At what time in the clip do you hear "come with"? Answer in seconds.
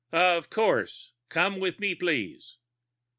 1.29-1.79